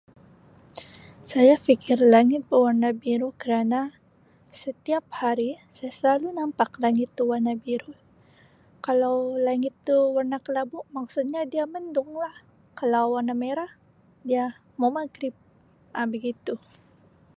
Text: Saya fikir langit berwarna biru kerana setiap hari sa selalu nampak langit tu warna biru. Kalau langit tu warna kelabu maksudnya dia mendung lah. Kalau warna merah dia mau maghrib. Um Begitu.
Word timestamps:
Saya 1.31 1.55
fikir 1.65 1.97
langit 2.13 2.41
berwarna 2.49 2.89
biru 3.01 3.29
kerana 3.41 3.81
setiap 4.61 5.03
hari 5.21 5.49
sa 5.77 5.87
selalu 5.97 6.27
nampak 6.37 6.69
langit 6.83 7.09
tu 7.17 7.23
warna 7.31 7.53
biru. 7.63 7.93
Kalau 8.85 9.17
langit 9.47 9.73
tu 9.87 9.93
warna 10.15 10.37
kelabu 10.45 10.79
maksudnya 10.97 11.41
dia 11.53 11.65
mendung 11.73 12.11
lah. 12.23 12.33
Kalau 12.79 13.03
warna 13.13 13.33
merah 13.43 13.69
dia 14.27 14.45
mau 14.79 14.89
maghrib. 14.97 15.35
Um 15.97 16.07
Begitu. 16.13 16.53